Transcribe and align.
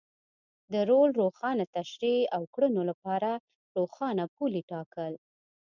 د 0.71 0.73
رول 0.89 1.09
روښانه 1.21 1.65
تشرېح 1.75 2.21
او 2.35 2.41
کړنو 2.53 2.81
لپاره 2.89 3.31
روښانه 3.77 4.23
پولې 4.35 4.61
ټاکل. 4.71 5.13